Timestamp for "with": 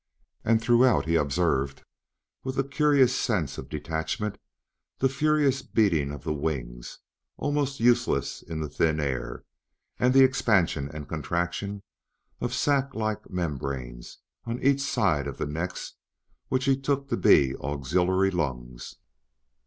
2.43-2.57